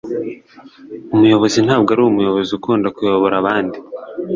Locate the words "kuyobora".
2.95-3.35